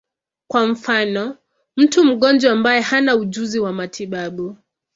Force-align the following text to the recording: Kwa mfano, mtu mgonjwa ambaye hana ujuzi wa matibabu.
Kwa 0.47 0.67
mfano, 0.67 1.37
mtu 1.77 2.03
mgonjwa 2.05 2.51
ambaye 2.51 2.81
hana 2.81 3.15
ujuzi 3.15 3.59
wa 3.59 3.73
matibabu. 3.73 4.55